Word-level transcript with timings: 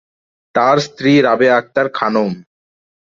তার 0.55 0.77
স্ত্রী 0.79 1.11
রাবেয়া 1.21 1.55
আক্তার 1.57 1.87
খানম। 1.93 2.31